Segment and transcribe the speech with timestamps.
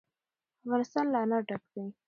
[0.63, 1.83] افغانستان له انار ډک دی.